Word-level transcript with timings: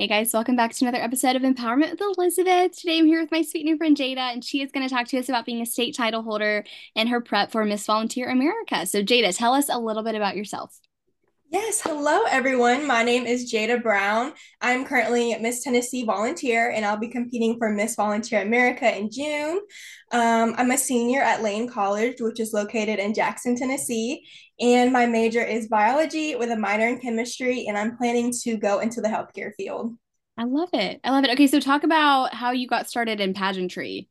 Hey 0.00 0.06
guys, 0.06 0.32
welcome 0.32 0.54
back 0.54 0.72
to 0.72 0.84
another 0.84 1.02
episode 1.02 1.34
of 1.34 1.42
Empowerment 1.42 1.90
with 1.90 2.00
Elizabeth. 2.00 2.78
Today 2.78 2.98
I'm 2.98 3.06
here 3.06 3.20
with 3.20 3.32
my 3.32 3.42
sweet 3.42 3.64
new 3.64 3.76
friend 3.76 3.96
Jada, 3.96 4.32
and 4.32 4.44
she 4.44 4.62
is 4.62 4.70
going 4.70 4.88
to 4.88 4.94
talk 4.94 5.08
to 5.08 5.18
us 5.18 5.28
about 5.28 5.44
being 5.44 5.60
a 5.60 5.66
state 5.66 5.92
title 5.96 6.22
holder 6.22 6.62
and 6.94 7.08
her 7.08 7.20
prep 7.20 7.50
for 7.50 7.64
Miss 7.64 7.84
Volunteer 7.84 8.28
America. 8.28 8.86
So, 8.86 9.02
Jada, 9.02 9.36
tell 9.36 9.54
us 9.54 9.68
a 9.68 9.76
little 9.76 10.04
bit 10.04 10.14
about 10.14 10.36
yourself. 10.36 10.78
Yes, 11.50 11.80
hello 11.80 12.24
everyone. 12.28 12.86
My 12.86 13.02
name 13.02 13.24
is 13.24 13.50
Jada 13.50 13.82
Brown. 13.82 14.34
I'm 14.60 14.84
currently 14.84 15.34
Miss 15.38 15.64
Tennessee 15.64 16.04
Volunteer 16.04 16.72
and 16.72 16.84
I'll 16.84 16.98
be 16.98 17.08
competing 17.08 17.56
for 17.56 17.70
Miss 17.70 17.94
Volunteer 17.94 18.42
America 18.42 18.94
in 18.94 19.10
June. 19.10 19.60
Um, 20.12 20.54
I'm 20.58 20.70
a 20.72 20.76
senior 20.76 21.22
at 21.22 21.42
Lane 21.42 21.66
College, 21.66 22.16
which 22.20 22.38
is 22.38 22.52
located 22.52 22.98
in 22.98 23.14
Jackson, 23.14 23.56
Tennessee, 23.56 24.26
and 24.60 24.92
my 24.92 25.06
major 25.06 25.42
is 25.42 25.68
biology 25.68 26.36
with 26.36 26.50
a 26.50 26.56
minor 26.56 26.86
in 26.86 27.00
chemistry, 27.00 27.66
and 27.66 27.78
I'm 27.78 27.96
planning 27.96 28.30
to 28.42 28.58
go 28.58 28.80
into 28.80 29.00
the 29.00 29.08
healthcare 29.08 29.54
field. 29.56 29.96
I 30.36 30.44
love 30.44 30.68
it. 30.74 31.00
I 31.02 31.10
love 31.12 31.24
it. 31.24 31.30
Okay, 31.30 31.46
so 31.46 31.60
talk 31.60 31.82
about 31.82 32.34
how 32.34 32.50
you 32.50 32.68
got 32.68 32.90
started 32.90 33.20
in 33.20 33.32
pageantry. 33.32 34.10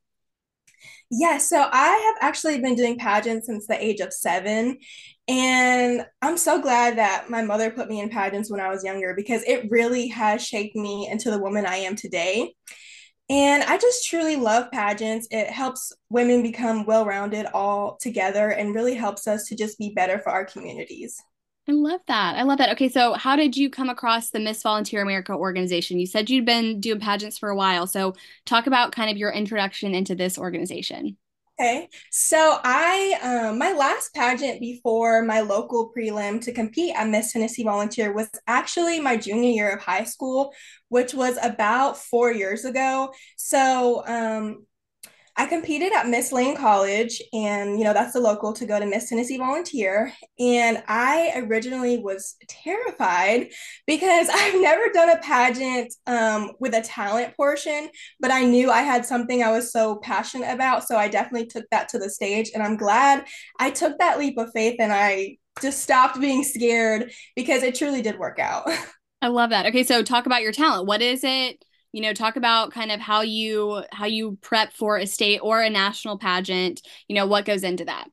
Yeah, 1.09 1.37
so 1.37 1.67
I 1.71 1.87
have 2.21 2.27
actually 2.27 2.59
been 2.59 2.75
doing 2.75 2.97
pageants 2.97 3.47
since 3.47 3.67
the 3.67 3.83
age 3.83 3.99
of 3.99 4.13
seven. 4.13 4.77
And 5.27 6.05
I'm 6.21 6.37
so 6.37 6.61
glad 6.61 6.97
that 6.97 7.29
my 7.29 7.41
mother 7.41 7.69
put 7.69 7.89
me 7.89 7.99
in 7.99 8.09
pageants 8.09 8.49
when 8.49 8.61
I 8.61 8.69
was 8.69 8.83
younger 8.83 9.13
because 9.15 9.43
it 9.43 9.69
really 9.69 10.07
has 10.07 10.45
shaped 10.45 10.75
me 10.75 11.09
into 11.11 11.31
the 11.31 11.39
woman 11.39 11.65
I 11.65 11.77
am 11.77 11.95
today. 11.95 12.53
And 13.29 13.63
I 13.63 13.77
just 13.77 14.07
truly 14.07 14.37
love 14.37 14.71
pageants. 14.71 15.27
It 15.31 15.47
helps 15.47 15.91
women 16.09 16.43
become 16.43 16.85
well 16.85 17.05
rounded 17.05 17.45
all 17.53 17.97
together 17.99 18.51
and 18.51 18.73
really 18.73 18.95
helps 18.95 19.27
us 19.27 19.45
to 19.47 19.55
just 19.55 19.77
be 19.77 19.93
better 19.93 20.19
for 20.19 20.29
our 20.29 20.45
communities. 20.45 21.21
I 21.69 21.73
love 21.73 21.99
that. 22.07 22.37
I 22.37 22.43
love 22.43 22.59
that. 22.59 22.71
Okay, 22.71 22.87
so 22.87 23.13
how 23.13 23.35
did 23.35 23.57
you 23.57 23.69
come 23.69 23.89
across 23.89 24.29
the 24.29 24.39
Miss 24.39 24.63
Volunteer 24.63 25.01
America 25.01 25.33
organization? 25.33 25.99
You 25.99 26.05
said 26.05 26.29
you'd 26.29 26.45
been 26.45 26.79
doing 26.79 27.01
pageants 27.01 27.37
for 27.37 27.49
a 27.49 27.55
while. 27.55 27.87
So 27.87 28.13
talk 28.45 28.67
about 28.67 28.93
kind 28.93 29.11
of 29.11 29.17
your 29.17 29.31
introduction 29.31 29.93
into 29.93 30.15
this 30.15 30.37
organization. 30.37 31.17
Okay, 31.59 31.89
so 32.11 32.59
I 32.63 33.49
um, 33.49 33.57
my 33.57 33.73
last 33.73 34.13
pageant 34.13 34.61
before 34.61 35.23
my 35.23 35.41
local 35.41 35.91
prelim 35.91 36.39
to 36.41 36.53
compete 36.53 36.95
at 36.95 37.09
Miss 37.09 37.33
Tennessee 37.33 37.63
Volunteer 37.63 38.13
was 38.13 38.29
actually 38.45 38.99
my 38.99 39.17
junior 39.17 39.49
year 39.49 39.69
of 39.71 39.81
high 39.81 40.03
school, 40.03 40.53
which 40.89 41.15
was 41.15 41.37
about 41.41 41.97
four 41.97 42.31
years 42.31 42.63
ago. 42.63 43.11
So 43.37 44.03
um, 44.05 44.67
I 45.39 45.45
competed 45.45 45.93
at 45.93 46.07
Miss 46.07 46.31
Lane 46.31 46.57
College, 46.57 47.21
and 47.31 47.77
you 47.77 47.85
know, 47.85 47.93
that's 47.93 48.13
the 48.13 48.19
local 48.19 48.53
to 48.53 48.65
go 48.65 48.79
to 48.79 48.85
Miss 48.87 49.07
Tennessee 49.07 49.37
Volunteer. 49.37 50.11
And 50.39 50.83
I 50.87 51.31
originally 51.35 51.99
was 51.99 52.35
terrified 52.47 53.49
because 53.85 54.29
I've 54.33 54.59
never 54.59 54.89
done 54.89 55.11
a 55.11 55.17
pageant 55.19 55.93
um, 56.07 56.53
with 56.59 56.73
a 56.73 56.81
talent 56.81 57.37
portion, 57.37 57.89
but 58.19 58.31
I 58.31 58.45
knew 58.45 58.71
I 58.71 58.81
had 58.81 59.05
something 59.05 59.43
I 59.43 59.51
was 59.51 59.71
so 59.71 59.97
passionate 59.97 60.51
about. 60.51 60.87
So 60.87 60.97
I 60.97 61.07
definitely 61.07 61.47
took 61.47 61.65
that 61.69 61.87
to 61.89 61.99
the 61.99 62.09
stage, 62.09 62.49
and 62.55 62.63
I'm 62.63 62.75
glad 62.75 63.25
I 63.59 63.69
took 63.69 63.99
that 63.99 64.17
leap 64.17 64.39
of 64.39 64.49
faith 64.53 64.77
and 64.79 64.91
I 64.91 65.37
just 65.61 65.83
stopped 65.83 66.19
being 66.19 66.43
scared 66.43 67.11
because 67.35 67.61
it 67.61 67.75
truly 67.75 68.01
did 68.01 68.17
work 68.17 68.39
out. 68.39 68.69
I 69.21 69.27
love 69.27 69.49
that. 69.51 69.65
Okay, 69.67 69.83
so 69.83 70.03
talk 70.03 70.25
about 70.25 70.41
your 70.41 70.51
talent. 70.51 70.87
What 70.87 71.01
is 71.01 71.23
it? 71.23 71.63
You 71.91 72.01
know 72.01 72.13
talk 72.13 72.35
about 72.35 72.71
kind 72.71 72.91
of 72.91 72.99
how 72.99 73.21
you 73.21 73.83
how 73.91 74.05
you 74.05 74.37
prep 74.41 74.73
for 74.73 74.97
a 74.97 75.07
state 75.07 75.39
or 75.41 75.61
a 75.61 75.69
national 75.69 76.17
pageant 76.17 76.81
you 77.07 77.15
know 77.15 77.25
what 77.25 77.45
goes 77.45 77.63
into 77.63 77.85
that 77.85 78.07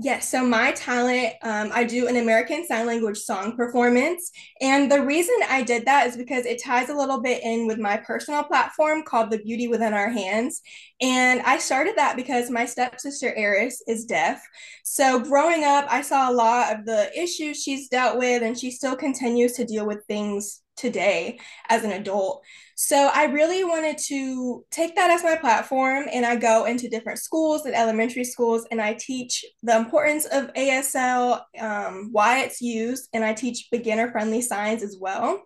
Yes, 0.00 0.30
so 0.30 0.46
my 0.46 0.70
talent, 0.70 1.32
um, 1.42 1.70
I 1.74 1.82
do 1.82 2.06
an 2.06 2.14
American 2.14 2.64
Sign 2.64 2.86
Language 2.86 3.18
song 3.18 3.56
performance. 3.56 4.30
And 4.60 4.88
the 4.88 5.02
reason 5.02 5.34
I 5.48 5.62
did 5.62 5.86
that 5.86 6.06
is 6.06 6.16
because 6.16 6.46
it 6.46 6.62
ties 6.62 6.88
a 6.88 6.94
little 6.94 7.20
bit 7.20 7.42
in 7.42 7.66
with 7.66 7.78
my 7.78 7.96
personal 7.96 8.44
platform 8.44 9.02
called 9.02 9.32
The 9.32 9.42
Beauty 9.42 9.66
Within 9.66 9.94
Our 9.94 10.08
Hands. 10.08 10.62
And 11.00 11.40
I 11.40 11.58
started 11.58 11.96
that 11.96 12.14
because 12.14 12.48
my 12.48 12.64
stepsister 12.64 13.34
Eris 13.34 13.82
is 13.88 14.04
deaf. 14.04 14.40
So 14.84 15.18
growing 15.18 15.64
up, 15.64 15.86
I 15.90 16.02
saw 16.02 16.30
a 16.30 16.32
lot 16.32 16.78
of 16.78 16.86
the 16.86 17.10
issues 17.20 17.60
she's 17.60 17.88
dealt 17.88 18.18
with, 18.18 18.44
and 18.44 18.56
she 18.56 18.70
still 18.70 18.94
continues 18.94 19.54
to 19.54 19.64
deal 19.64 19.84
with 19.84 20.06
things 20.06 20.62
today 20.78 21.38
as 21.68 21.84
an 21.84 21.92
adult. 21.92 22.42
So 22.76 23.10
I 23.12 23.24
really 23.24 23.64
wanted 23.64 23.98
to 24.06 24.64
take 24.70 24.94
that 24.94 25.10
as 25.10 25.24
my 25.24 25.36
platform 25.36 26.06
and 26.12 26.24
I 26.24 26.36
go 26.36 26.64
into 26.64 26.88
different 26.88 27.18
schools 27.18 27.66
and 27.66 27.74
elementary 27.74 28.24
schools 28.24 28.66
and 28.70 28.80
I 28.80 28.94
teach 28.94 29.44
the 29.62 29.76
importance 29.76 30.26
of 30.26 30.52
ASL, 30.54 31.42
um, 31.58 32.10
why 32.12 32.44
it's 32.44 32.60
used, 32.60 33.08
and 33.12 33.24
I 33.24 33.34
teach 33.34 33.68
beginner 33.72 34.12
friendly 34.12 34.40
signs 34.40 34.84
as 34.84 34.96
well. 35.00 35.42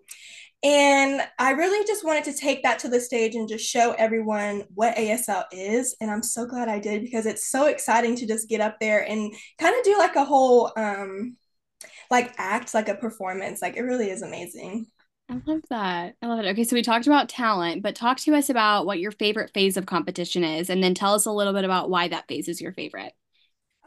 And 0.62 1.20
I 1.38 1.53
really 1.53 1.84
just 1.87 2.04
wanted 2.04 2.25
to 2.25 2.34
take 2.34 2.62
that 2.62 2.78
to 2.81 2.88
the 2.88 3.00
stage 3.00 3.34
and 3.34 3.49
just 3.49 3.64
show 3.64 3.93
everyone 3.99 4.64
what 4.75 4.97
ASL 4.97 5.44
is. 5.50 5.97
And 6.00 6.09
I'm 6.10 6.22
so 6.22 6.47
glad 6.47 6.69
I 6.69 6.78
did 6.78 7.03
because 7.03 7.26
it's 7.26 7.49
so 7.49 7.66
exciting 7.66 8.14
to 8.16 8.26
just 8.26 8.49
get 8.49 8.60
up 8.60 8.78
there 8.78 9.09
and 9.09 9.34
kind 9.59 9.76
of 9.76 9.82
do 9.84 9.99
like 9.99 10.14
a 10.14 10.25
whole 10.25 10.70
um 10.76 11.37
like 12.10 12.34
act 12.38 12.75
like 12.75 12.88
a 12.88 12.94
performance. 12.94 13.60
Like 13.60 13.76
it 13.76 13.82
really 13.82 14.10
is 14.10 14.22
amazing. 14.22 14.87
I 15.32 15.41
love 15.47 15.62
that. 15.70 16.15
I 16.20 16.26
love 16.26 16.41
it. 16.41 16.48
Okay, 16.48 16.65
so 16.65 16.76
we 16.76 16.82
talked 16.82 17.06
about 17.06 17.31
talent, 17.31 17.82
but 17.82 17.94
talk 17.94 18.19
to 18.19 18.34
us 18.34 18.50
about 18.50 18.84
what 18.84 19.00
your 19.00 19.12
favorite 19.12 19.50
phase 19.54 19.78
of 19.78 19.87
competition 19.87 20.44
is, 20.44 20.69
and 20.69 20.84
then 20.84 20.93
tell 20.93 21.15
us 21.15 21.25
a 21.25 21.32
little 21.32 21.54
bit 21.54 21.65
about 21.65 21.88
why 21.88 22.09
that 22.09 22.28
phase 22.28 22.48
is 22.48 22.60
your 22.60 22.75
favorite. 22.75 23.15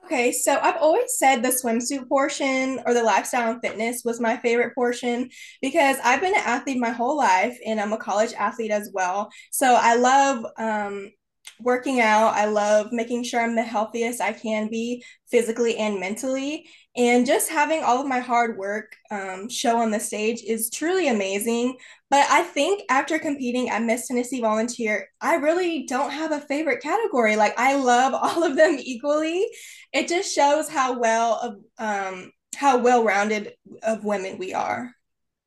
Okay, 0.05 0.31
so 0.31 0.57
I've 0.59 0.77
always 0.77 1.17
said 1.17 1.43
the 1.43 1.49
swimsuit 1.49 2.09
portion 2.09 2.79
or 2.87 2.95
the 2.95 3.03
lifestyle 3.03 3.51
and 3.51 3.61
fitness 3.61 4.01
was 4.03 4.19
my 4.19 4.37
favorite 4.37 4.73
portion 4.73 5.29
because 5.61 5.97
I've 6.03 6.21
been 6.21 6.33
an 6.33 6.41
athlete 6.43 6.79
my 6.79 6.89
whole 6.89 7.15
life 7.17 7.57
and 7.63 7.79
I'm 7.79 7.93
a 7.93 7.97
college 7.97 8.33
athlete 8.33 8.71
as 8.71 8.89
well. 8.91 9.29
So 9.51 9.77
I 9.79 9.95
love 9.95 10.45
um, 10.57 11.11
working 11.59 11.99
out. 11.99 12.33
I 12.33 12.45
love 12.45 12.91
making 12.91 13.23
sure 13.23 13.41
I'm 13.41 13.55
the 13.55 13.63
healthiest 13.63 14.21
I 14.21 14.33
can 14.33 14.69
be 14.69 15.03
physically 15.27 15.77
and 15.77 15.99
mentally. 15.99 16.67
And 16.97 17.25
just 17.25 17.49
having 17.49 17.83
all 17.83 17.99
of 17.99 18.07
my 18.07 18.19
hard 18.19 18.57
work 18.57 18.95
um, 19.11 19.49
show 19.49 19.77
on 19.77 19.91
the 19.91 19.99
stage 19.99 20.41
is 20.43 20.69
truly 20.69 21.09
amazing. 21.09 21.77
But 22.09 22.25
I 22.29 22.43
think 22.43 22.83
after 22.89 23.19
competing 23.19 23.69
at 23.69 23.83
Miss 23.83 24.07
Tennessee 24.07 24.39
Volunteer, 24.39 25.09
I 25.19 25.35
really 25.35 25.85
don't 25.85 26.11
have 26.11 26.31
a 26.31 26.39
favorite 26.39 26.81
category. 26.81 27.35
Like 27.35 27.53
I 27.57 27.75
love 27.75 28.13
all 28.21 28.43
of 28.43 28.55
them 28.55 28.77
equally. 28.79 29.45
It 29.93 30.07
just 30.07 30.33
shows 30.33 30.69
how 30.69 30.99
well 30.99 31.57
um, 31.77 32.31
how 32.55 32.77
well 32.77 33.03
rounded 33.03 33.53
of 33.83 34.05
women 34.05 34.37
we 34.37 34.53
are. 34.53 34.91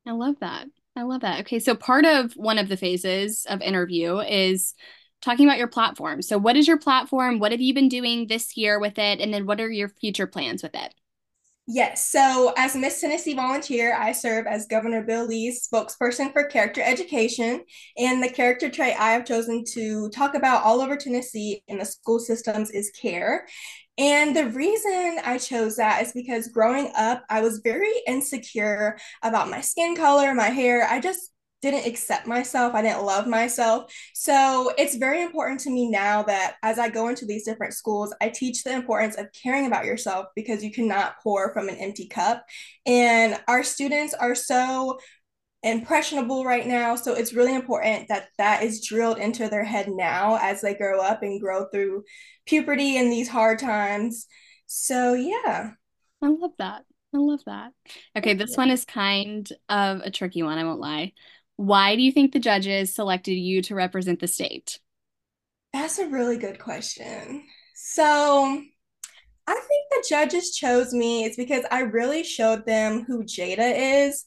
I 0.06 0.12
love 0.12 0.36
that. 0.40 0.66
I 0.96 1.02
love 1.02 1.20
that. 1.20 1.40
Okay, 1.40 1.60
so 1.60 1.74
part 1.74 2.04
of 2.04 2.32
one 2.32 2.58
of 2.58 2.68
the 2.68 2.76
phases 2.76 3.46
of 3.48 3.60
interview 3.60 4.18
is 4.18 4.74
talking 5.20 5.46
about 5.46 5.58
your 5.58 5.68
platform. 5.68 6.22
So, 6.22 6.38
what 6.38 6.56
is 6.56 6.66
your 6.66 6.78
platform? 6.78 7.38
What 7.38 7.52
have 7.52 7.60
you 7.60 7.74
been 7.74 7.88
doing 7.88 8.26
this 8.26 8.56
year 8.56 8.78
with 8.78 8.98
it? 8.98 9.20
And 9.20 9.32
then, 9.32 9.46
what 9.46 9.60
are 9.60 9.70
your 9.70 9.88
future 9.88 10.26
plans 10.26 10.62
with 10.62 10.74
it? 10.74 10.94
Yes. 11.70 12.08
So, 12.08 12.54
as 12.56 12.74
Miss 12.74 12.98
Tennessee 12.98 13.34
volunteer, 13.34 13.94
I 13.94 14.12
serve 14.12 14.46
as 14.46 14.66
Governor 14.66 15.02
Bill 15.02 15.26
Lee's 15.26 15.68
spokesperson 15.68 16.32
for 16.32 16.44
character 16.44 16.80
education. 16.80 17.62
And 17.98 18.22
the 18.22 18.30
character 18.30 18.70
trait 18.70 18.98
I 18.98 19.10
have 19.10 19.26
chosen 19.26 19.64
to 19.72 20.08
talk 20.08 20.34
about 20.34 20.64
all 20.64 20.80
over 20.80 20.96
Tennessee 20.96 21.62
in 21.68 21.76
the 21.76 21.84
school 21.84 22.20
systems 22.20 22.70
is 22.70 22.90
care. 22.98 23.46
And 23.98 24.34
the 24.34 24.46
reason 24.46 25.18
I 25.24 25.36
chose 25.36 25.76
that 25.76 26.00
is 26.02 26.12
because 26.12 26.48
growing 26.48 26.90
up, 26.96 27.24
I 27.28 27.42
was 27.42 27.58
very 27.58 27.92
insecure 28.06 28.96
about 29.22 29.50
my 29.50 29.60
skin 29.60 29.94
color, 29.94 30.32
my 30.34 30.48
hair. 30.48 30.86
I 30.88 31.00
just 31.00 31.32
didn't 31.60 31.86
accept 31.86 32.26
myself. 32.26 32.74
I 32.74 32.82
didn't 32.82 33.04
love 33.04 33.26
myself. 33.26 33.92
So 34.14 34.72
it's 34.78 34.94
very 34.96 35.22
important 35.22 35.60
to 35.60 35.70
me 35.70 35.90
now 35.90 36.22
that 36.24 36.56
as 36.62 36.78
I 36.78 36.88
go 36.88 37.08
into 37.08 37.26
these 37.26 37.44
different 37.44 37.74
schools, 37.74 38.14
I 38.20 38.28
teach 38.28 38.62
the 38.62 38.72
importance 38.72 39.16
of 39.16 39.32
caring 39.32 39.66
about 39.66 39.84
yourself 39.84 40.26
because 40.36 40.62
you 40.62 40.72
cannot 40.72 41.20
pour 41.22 41.52
from 41.52 41.68
an 41.68 41.76
empty 41.76 42.06
cup. 42.06 42.44
And 42.86 43.38
our 43.48 43.64
students 43.64 44.14
are 44.14 44.34
so 44.34 44.98
impressionable 45.62 46.44
right 46.44 46.66
now. 46.66 46.94
So 46.94 47.14
it's 47.14 47.32
really 47.32 47.54
important 47.54 48.08
that 48.08 48.28
that 48.38 48.62
is 48.62 48.86
drilled 48.86 49.18
into 49.18 49.48
their 49.48 49.64
head 49.64 49.88
now 49.88 50.38
as 50.40 50.60
they 50.60 50.74
grow 50.74 51.00
up 51.00 51.22
and 51.22 51.40
grow 51.40 51.66
through 51.72 52.04
puberty 52.46 52.96
and 52.96 53.10
these 53.10 53.28
hard 53.28 53.58
times. 53.58 54.26
So, 54.66 55.14
yeah. 55.14 55.72
I 56.22 56.28
love 56.28 56.52
that. 56.58 56.84
I 57.14 57.18
love 57.18 57.40
that. 57.46 57.72
Okay, 58.16 58.34
this 58.34 58.54
one 58.56 58.70
is 58.70 58.84
kind 58.84 59.48
of 59.68 60.00
a 60.00 60.10
tricky 60.10 60.42
one, 60.42 60.58
I 60.58 60.64
won't 60.64 60.80
lie. 60.80 61.14
Why 61.58 61.96
do 61.96 62.02
you 62.02 62.12
think 62.12 62.30
the 62.30 62.38
judges 62.38 62.94
selected 62.94 63.34
you 63.34 63.62
to 63.62 63.74
represent 63.74 64.20
the 64.20 64.28
state? 64.28 64.78
That's 65.72 65.98
a 65.98 66.06
really 66.06 66.38
good 66.38 66.60
question. 66.60 67.42
So, 67.74 68.62
I 69.48 69.54
think 69.54 69.86
the 69.90 70.06
judges 70.08 70.54
chose 70.54 70.94
me 70.94 71.24
is 71.24 71.34
because 71.34 71.64
I 71.72 71.80
really 71.80 72.22
showed 72.22 72.64
them 72.64 73.02
who 73.02 73.24
Jada 73.24 74.06
is. 74.06 74.24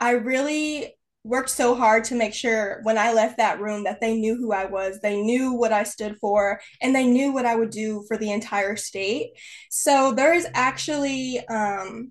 I 0.00 0.10
really 0.12 0.96
worked 1.22 1.50
so 1.50 1.76
hard 1.76 2.02
to 2.04 2.16
make 2.16 2.34
sure 2.34 2.80
when 2.82 2.98
I 2.98 3.12
left 3.12 3.36
that 3.36 3.60
room 3.60 3.84
that 3.84 4.00
they 4.00 4.16
knew 4.16 4.34
who 4.34 4.52
I 4.52 4.64
was, 4.64 4.98
they 4.98 5.22
knew 5.22 5.52
what 5.52 5.72
I 5.72 5.84
stood 5.84 6.16
for, 6.20 6.60
and 6.80 6.92
they 6.92 7.06
knew 7.06 7.32
what 7.32 7.46
I 7.46 7.54
would 7.54 7.70
do 7.70 8.04
for 8.08 8.16
the 8.16 8.32
entire 8.32 8.74
state. 8.74 9.30
So 9.70 10.14
there's 10.14 10.46
actually 10.52 11.46
um, 11.46 12.10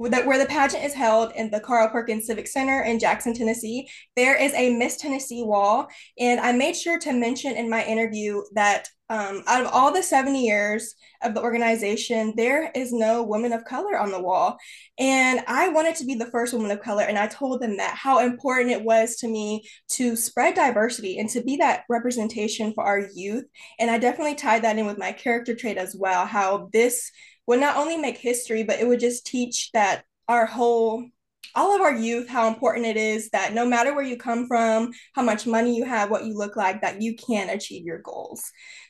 where 0.00 0.38
the 0.38 0.46
pageant 0.46 0.82
is 0.82 0.94
held 0.94 1.30
in 1.36 1.50
the 1.50 1.60
Carl 1.60 1.88
Perkins 1.90 2.26
Civic 2.26 2.48
Center 2.48 2.82
in 2.82 2.98
Jackson, 2.98 3.34
Tennessee, 3.34 3.86
there 4.16 4.34
is 4.34 4.54
a 4.54 4.74
Miss 4.74 4.96
Tennessee 4.96 5.42
wall. 5.42 5.88
And 6.18 6.40
I 6.40 6.52
made 6.52 6.74
sure 6.74 6.98
to 7.00 7.12
mention 7.12 7.54
in 7.54 7.68
my 7.68 7.84
interview 7.84 8.40
that 8.54 8.88
um, 9.10 9.42
out 9.46 9.66
of 9.66 9.72
all 9.72 9.92
the 9.92 10.02
70 10.02 10.40
years 10.40 10.94
of 11.22 11.34
the 11.34 11.42
organization, 11.42 12.32
there 12.36 12.70
is 12.74 12.92
no 12.92 13.24
woman 13.24 13.52
of 13.52 13.64
color 13.64 13.98
on 13.98 14.10
the 14.10 14.22
wall. 14.22 14.56
And 14.98 15.42
I 15.46 15.68
wanted 15.68 15.96
to 15.96 16.06
be 16.06 16.14
the 16.14 16.30
first 16.30 16.54
woman 16.54 16.70
of 16.70 16.80
color. 16.80 17.02
And 17.02 17.18
I 17.18 17.26
told 17.26 17.60
them 17.60 17.76
that 17.76 17.96
how 17.96 18.20
important 18.20 18.70
it 18.70 18.84
was 18.84 19.16
to 19.16 19.28
me 19.28 19.64
to 19.90 20.16
spread 20.16 20.54
diversity 20.54 21.18
and 21.18 21.28
to 21.30 21.42
be 21.42 21.56
that 21.56 21.82
representation 21.90 22.72
for 22.72 22.84
our 22.84 23.00
youth. 23.12 23.44
And 23.78 23.90
I 23.90 23.98
definitely 23.98 24.36
tied 24.36 24.62
that 24.62 24.78
in 24.78 24.86
with 24.86 24.96
my 24.96 25.12
character 25.12 25.54
trait 25.54 25.76
as 25.76 25.94
well, 25.98 26.24
how 26.24 26.70
this 26.72 27.10
would 27.50 27.58
not 27.58 27.76
only 27.76 27.96
make 27.96 28.16
history, 28.16 28.62
but 28.62 28.78
it 28.78 28.86
would 28.86 29.00
just 29.00 29.26
teach 29.26 29.72
that 29.72 30.04
our 30.28 30.46
whole 30.46 31.04
all 31.56 31.74
of 31.74 31.80
our 31.80 31.96
youth 31.96 32.28
how 32.28 32.46
important 32.46 32.86
it 32.86 32.96
is 32.96 33.28
that 33.30 33.52
no 33.52 33.66
matter 33.66 33.92
where 33.92 34.04
you 34.04 34.16
come 34.16 34.46
from, 34.46 34.92
how 35.14 35.22
much 35.22 35.48
money 35.48 35.76
you 35.76 35.84
have, 35.84 36.12
what 36.12 36.24
you 36.24 36.32
look 36.32 36.54
like, 36.54 36.80
that 36.80 37.02
you 37.02 37.16
can 37.16 37.50
achieve 37.50 37.84
your 37.84 37.98
goals. 37.98 38.40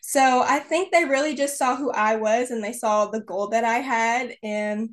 So 0.03 0.43
I 0.47 0.59
think 0.59 0.93
they 0.93 1.07
really 1.07 1.35
just 1.35 1.57
saw 1.57 1.75
who 1.75 1.91
I 1.91 2.17
was 2.17 2.51
and 2.51 2.63
they 2.63 2.75
saw 2.75 3.07
the 3.07 3.23
goal 3.23 3.49
that 3.49 3.65
I 3.65 3.79
had. 3.79 4.37
And 4.43 4.91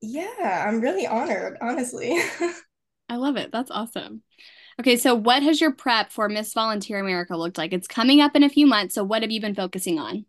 yeah, 0.00 0.64
I'm 0.68 0.80
really 0.80 1.08
honored, 1.08 1.58
honestly. 1.60 2.16
I 3.08 3.16
love 3.16 3.36
it. 3.36 3.50
That's 3.50 3.72
awesome. 3.72 4.22
Okay, 4.78 4.96
so 4.96 5.16
what 5.16 5.42
has 5.42 5.60
your 5.60 5.72
prep 5.72 6.12
for 6.12 6.28
Miss 6.28 6.54
Volunteer 6.54 7.00
America 7.00 7.36
looked 7.36 7.58
like? 7.58 7.72
It's 7.72 7.88
coming 7.88 8.20
up 8.20 8.36
in 8.36 8.44
a 8.44 8.48
few 8.48 8.68
months. 8.68 8.94
So 8.94 9.02
what 9.02 9.22
have 9.22 9.32
you 9.32 9.40
been 9.40 9.56
focusing 9.56 9.98
on? 9.98 10.24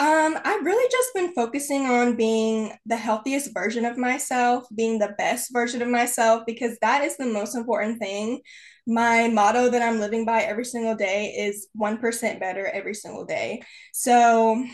Um, 0.00 0.38
I've 0.46 0.64
really 0.64 0.90
just 0.90 1.12
been 1.14 1.34
focusing 1.34 1.84
on 1.84 2.16
being 2.16 2.72
the 2.86 2.96
healthiest 2.96 3.52
version 3.52 3.84
of 3.84 3.98
myself, 3.98 4.64
being 4.74 4.98
the 4.98 5.14
best 5.18 5.52
version 5.52 5.82
of 5.82 5.88
myself, 5.88 6.44
because 6.46 6.78
that 6.80 7.04
is 7.04 7.18
the 7.18 7.26
most 7.26 7.54
important 7.54 7.98
thing. 7.98 8.40
My 8.86 9.28
motto 9.28 9.68
that 9.68 9.82
I'm 9.82 10.00
living 10.00 10.24
by 10.24 10.40
every 10.40 10.64
single 10.64 10.94
day 10.94 11.34
is 11.36 11.68
1% 11.74 12.40
better 12.40 12.66
every 12.66 12.94
single 12.94 13.26
day. 13.26 13.60
So, 13.92 14.64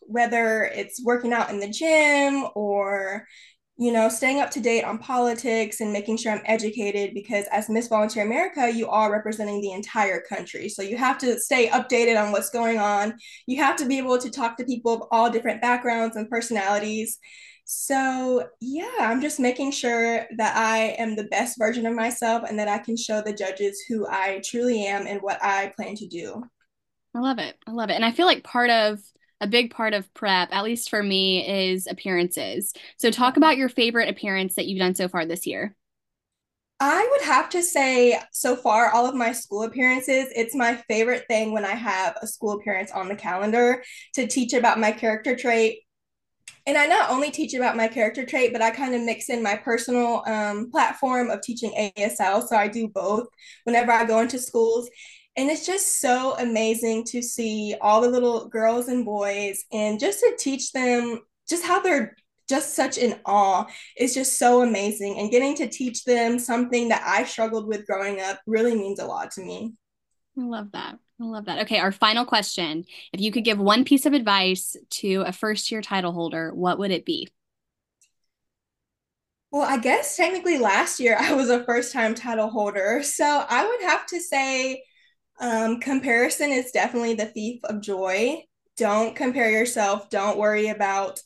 whether 0.00 0.64
it's 0.64 1.04
working 1.04 1.34
out 1.34 1.50
in 1.50 1.60
the 1.60 1.68
gym 1.68 2.46
or 2.54 3.26
you 3.78 3.90
know, 3.90 4.08
staying 4.08 4.40
up 4.40 4.50
to 4.50 4.60
date 4.60 4.84
on 4.84 4.98
politics 4.98 5.80
and 5.80 5.92
making 5.92 6.18
sure 6.18 6.32
I'm 6.32 6.42
educated 6.44 7.14
because 7.14 7.46
as 7.50 7.70
Miss 7.70 7.88
Volunteer 7.88 8.24
America, 8.24 8.70
you 8.70 8.88
are 8.88 9.10
representing 9.10 9.60
the 9.60 9.72
entire 9.72 10.20
country. 10.20 10.68
So 10.68 10.82
you 10.82 10.96
have 10.98 11.18
to 11.18 11.38
stay 11.40 11.68
updated 11.68 12.22
on 12.22 12.32
what's 12.32 12.50
going 12.50 12.78
on. 12.78 13.14
You 13.46 13.62
have 13.62 13.76
to 13.76 13.86
be 13.86 13.98
able 13.98 14.18
to 14.18 14.30
talk 14.30 14.56
to 14.58 14.64
people 14.64 14.92
of 14.92 15.02
all 15.10 15.30
different 15.30 15.62
backgrounds 15.62 16.16
and 16.16 16.28
personalities. 16.28 17.18
So, 17.64 18.46
yeah, 18.60 18.90
I'm 19.00 19.22
just 19.22 19.40
making 19.40 19.70
sure 19.70 20.26
that 20.36 20.56
I 20.56 20.94
am 20.98 21.16
the 21.16 21.24
best 21.24 21.56
version 21.58 21.86
of 21.86 21.94
myself 21.94 22.42
and 22.46 22.58
that 22.58 22.68
I 22.68 22.78
can 22.78 22.96
show 22.96 23.22
the 23.22 23.32
judges 23.32 23.82
who 23.88 24.06
I 24.06 24.42
truly 24.44 24.84
am 24.84 25.06
and 25.06 25.22
what 25.22 25.42
I 25.42 25.72
plan 25.76 25.94
to 25.96 26.06
do. 26.06 26.42
I 27.14 27.20
love 27.20 27.38
it. 27.38 27.56
I 27.66 27.70
love 27.70 27.88
it. 27.88 27.94
And 27.94 28.04
I 28.04 28.12
feel 28.12 28.26
like 28.26 28.44
part 28.44 28.68
of 28.68 28.98
a 29.42 29.46
big 29.46 29.72
part 29.74 29.92
of 29.92 30.12
prep, 30.14 30.48
at 30.52 30.64
least 30.64 30.88
for 30.88 31.02
me, 31.02 31.68
is 31.70 31.86
appearances. 31.86 32.72
So, 32.96 33.10
talk 33.10 33.36
about 33.36 33.58
your 33.58 33.68
favorite 33.68 34.08
appearance 34.08 34.54
that 34.54 34.66
you've 34.66 34.78
done 34.78 34.94
so 34.94 35.08
far 35.08 35.26
this 35.26 35.46
year. 35.46 35.74
I 36.80 37.06
would 37.12 37.22
have 37.22 37.48
to 37.50 37.62
say, 37.62 38.18
so 38.32 38.56
far, 38.56 38.90
all 38.90 39.06
of 39.06 39.14
my 39.14 39.32
school 39.32 39.64
appearances, 39.64 40.28
it's 40.34 40.54
my 40.54 40.76
favorite 40.88 41.26
thing 41.28 41.52
when 41.52 41.64
I 41.64 41.74
have 41.74 42.16
a 42.22 42.26
school 42.26 42.52
appearance 42.52 42.90
on 42.90 43.08
the 43.08 43.14
calendar 43.14 43.84
to 44.14 44.26
teach 44.26 44.52
about 44.52 44.80
my 44.80 44.90
character 44.90 45.36
trait. 45.36 45.80
And 46.66 46.78
I 46.78 46.86
not 46.86 47.10
only 47.10 47.30
teach 47.30 47.54
about 47.54 47.76
my 47.76 47.88
character 47.88 48.24
trait, 48.24 48.52
but 48.52 48.62
I 48.62 48.70
kind 48.70 48.94
of 48.94 49.02
mix 49.02 49.28
in 49.28 49.42
my 49.42 49.56
personal 49.56 50.22
um, 50.26 50.70
platform 50.70 51.30
of 51.30 51.42
teaching 51.42 51.92
ASL. 51.96 52.46
So 52.46 52.56
I 52.56 52.68
do 52.68 52.88
both 52.88 53.26
whenever 53.64 53.90
I 53.90 54.04
go 54.04 54.20
into 54.20 54.38
schools. 54.38 54.88
And 55.36 55.50
it's 55.50 55.66
just 55.66 56.00
so 56.00 56.36
amazing 56.38 57.04
to 57.04 57.22
see 57.22 57.74
all 57.80 58.00
the 58.00 58.10
little 58.10 58.48
girls 58.48 58.88
and 58.88 59.04
boys 59.04 59.64
and 59.72 59.98
just 59.98 60.20
to 60.20 60.36
teach 60.38 60.72
them 60.72 61.20
just 61.48 61.64
how 61.64 61.80
they're 61.80 62.16
just 62.48 62.74
such 62.74 62.98
an 62.98 63.18
awe 63.24 63.64
is 63.96 64.14
just 64.14 64.38
so 64.38 64.62
amazing. 64.62 65.18
And 65.18 65.30
getting 65.30 65.54
to 65.56 65.68
teach 65.68 66.04
them 66.04 66.38
something 66.38 66.88
that 66.88 67.02
I 67.06 67.24
struggled 67.24 67.66
with 67.66 67.86
growing 67.86 68.20
up 68.20 68.40
really 68.46 68.74
means 68.74 68.98
a 68.98 69.06
lot 69.06 69.30
to 69.32 69.40
me. 69.42 69.72
I 70.38 70.42
love 70.42 70.72
that. 70.72 70.98
I 71.20 71.24
love 71.24 71.46
that. 71.46 71.60
Okay, 71.60 71.78
our 71.78 71.92
final 71.92 72.24
question. 72.24 72.84
If 73.12 73.20
you 73.20 73.32
could 73.32 73.44
give 73.44 73.58
one 73.58 73.84
piece 73.84 74.06
of 74.06 74.12
advice 74.12 74.76
to 74.90 75.22
a 75.26 75.32
first 75.32 75.70
year 75.70 75.80
title 75.80 76.12
holder, 76.12 76.52
what 76.52 76.78
would 76.78 76.90
it 76.90 77.06
be? 77.06 77.28
Well, 79.50 79.62
I 79.62 79.76
guess 79.78 80.16
technically 80.16 80.58
last 80.58 80.98
year 81.00 81.16
I 81.20 81.34
was 81.34 81.48
a 81.48 81.64
first 81.64 81.92
time 81.92 82.14
title 82.14 82.50
holder. 82.50 83.02
So 83.02 83.46
I 83.48 83.66
would 83.66 83.82
have 83.82 84.06
to 84.06 84.20
say 84.20 84.82
um, 85.40 85.80
comparison 85.80 86.50
is 86.50 86.70
definitely 86.70 87.14
the 87.14 87.26
thief 87.26 87.60
of 87.64 87.82
joy. 87.82 88.42
Don't 88.76 89.16
compare 89.16 89.50
yourself. 89.50 90.08
Don't 90.10 90.38
worry 90.38 90.68
about 90.68 91.20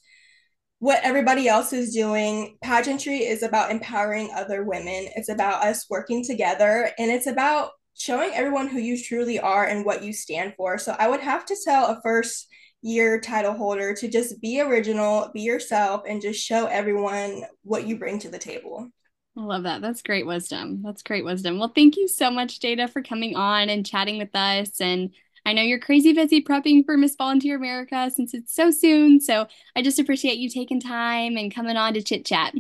what 0.78 1.00
everybody 1.02 1.48
else 1.48 1.72
is 1.72 1.94
doing. 1.94 2.56
Pageantry 2.62 3.18
is 3.18 3.42
about 3.42 3.70
empowering 3.70 4.30
other 4.34 4.64
women. 4.64 5.08
It's 5.16 5.28
about 5.28 5.64
us 5.64 5.86
working 5.88 6.24
together 6.24 6.90
and 6.98 7.10
it's 7.10 7.26
about 7.26 7.70
showing 7.94 8.30
everyone 8.34 8.68
who 8.68 8.78
you 8.78 9.02
truly 9.02 9.38
are 9.38 9.64
and 9.64 9.84
what 9.84 10.02
you 10.02 10.12
stand 10.12 10.54
for. 10.56 10.76
So 10.76 10.94
I 10.98 11.08
would 11.08 11.20
have 11.20 11.46
to 11.46 11.56
tell 11.64 11.86
a 11.86 12.00
first 12.02 12.48
year 12.82 13.20
title 13.20 13.54
holder 13.54 13.94
to 13.94 14.08
just 14.08 14.40
be 14.40 14.60
original, 14.60 15.30
be 15.32 15.40
yourself, 15.40 16.02
and 16.06 16.20
just 16.20 16.40
show 16.40 16.66
everyone 16.66 17.42
what 17.62 17.86
you 17.86 17.98
bring 17.98 18.18
to 18.20 18.28
the 18.28 18.38
table. 18.38 18.90
I 19.38 19.42
love 19.42 19.64
that. 19.64 19.82
That's 19.82 20.02
great 20.02 20.26
wisdom. 20.26 20.82
That's 20.82 21.02
great 21.02 21.24
wisdom. 21.24 21.58
Well, 21.58 21.72
thank 21.74 21.96
you 21.96 22.08
so 22.08 22.30
much, 22.30 22.58
Jada, 22.58 22.88
for 22.88 23.02
coming 23.02 23.36
on 23.36 23.68
and 23.68 23.84
chatting 23.84 24.18
with 24.18 24.34
us. 24.34 24.80
And 24.80 25.10
I 25.44 25.52
know 25.52 25.62
you're 25.62 25.78
crazy 25.78 26.12
busy 26.12 26.42
prepping 26.42 26.86
for 26.86 26.96
Miss 26.96 27.16
Volunteer 27.16 27.56
America 27.56 28.10
since 28.14 28.32
it's 28.32 28.54
so 28.54 28.70
soon. 28.70 29.20
So 29.20 29.46
I 29.76 29.82
just 29.82 29.98
appreciate 29.98 30.38
you 30.38 30.48
taking 30.48 30.80
time 30.80 31.36
and 31.36 31.54
coming 31.54 31.76
on 31.76 31.94
to 31.94 32.02
chit 32.02 32.24
chat. 32.24 32.54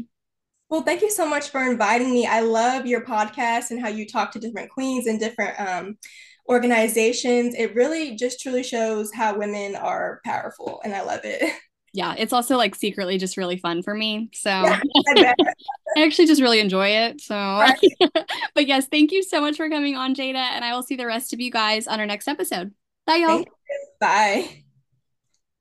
Well, 0.68 0.82
thank 0.82 1.00
you 1.00 1.10
so 1.10 1.26
much 1.28 1.50
for 1.50 1.62
inviting 1.62 2.12
me. 2.12 2.26
I 2.26 2.40
love 2.40 2.86
your 2.86 3.04
podcast 3.04 3.70
and 3.70 3.80
how 3.80 3.88
you 3.88 4.06
talk 4.06 4.32
to 4.32 4.38
different 4.38 4.70
queens 4.70 5.06
and 5.06 5.18
different 5.18 5.58
um, 5.60 5.96
organizations. 6.48 7.54
It 7.54 7.74
really 7.74 8.16
just 8.16 8.40
truly 8.40 8.64
shows 8.64 9.12
how 9.14 9.38
women 9.38 9.76
are 9.76 10.20
powerful, 10.24 10.80
and 10.84 10.92
I 10.94 11.02
love 11.02 11.20
it. 11.24 11.52
yeah, 11.96 12.14
it's 12.18 12.34
also 12.34 12.58
like 12.58 12.74
secretly 12.74 13.16
just 13.16 13.38
really 13.38 13.56
fun 13.56 13.82
for 13.82 13.94
me. 13.94 14.28
So 14.34 14.50
yeah, 14.50 14.80
I, 15.16 15.34
I, 15.96 16.04
actually 16.04 16.26
just 16.26 16.42
really 16.42 16.60
enjoy 16.60 16.88
it. 16.88 17.22
So, 17.22 17.34
right. 17.34 17.80
but 18.54 18.66
yes, 18.66 18.86
thank 18.86 19.12
you 19.12 19.22
so 19.22 19.40
much 19.40 19.56
for 19.56 19.70
coming 19.70 19.96
on, 19.96 20.14
Jada. 20.14 20.34
And 20.34 20.62
I 20.62 20.74
will 20.74 20.82
see 20.82 20.96
the 20.96 21.06
rest 21.06 21.32
of 21.32 21.40
you 21.40 21.50
guys 21.50 21.88
on 21.88 21.98
our 21.98 22.06
next 22.06 22.28
episode. 22.28 22.74
Bye, 23.06 23.16
y'all. 23.16 23.44
Bye. 23.98 24.65